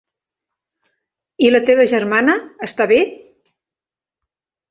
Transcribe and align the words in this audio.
I 1.47 1.51
la 1.51 1.59
teva 1.67 1.85
germana, 1.91 2.35
està 2.69 2.87
bé? 2.93 2.99